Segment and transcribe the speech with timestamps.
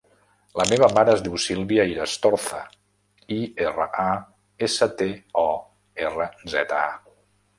[0.59, 2.61] La meva mare es diu Sílvia Irastorza:
[3.35, 4.07] i, erra, a,
[4.69, 5.09] essa, te,
[5.43, 5.47] o,
[6.09, 7.21] erra, zeta, a.